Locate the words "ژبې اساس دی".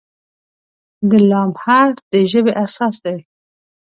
2.31-3.17